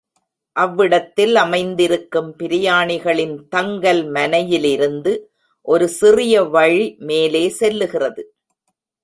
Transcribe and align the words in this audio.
அவ்விடத்தில் 0.55 1.35
அமைந்திருக்கும் 1.35 2.31
பிரயாணிகளின் 2.39 3.35
தங்கல் 3.49 4.01
மனை 4.09 4.41
யிலிருந்து 4.49 5.13
ஒரு 5.67 5.87
சிறிய 5.99 6.43
வழி 6.43 6.95
மேலே 6.99 7.43
செல்லுகிறது. 7.59 8.23